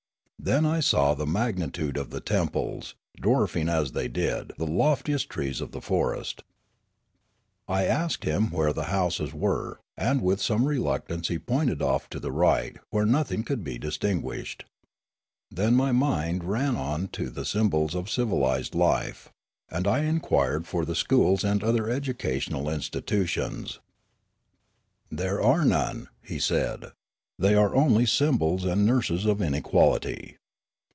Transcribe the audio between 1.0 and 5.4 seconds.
the magnitude of the temples, dwarfing as tiiey did the loftiest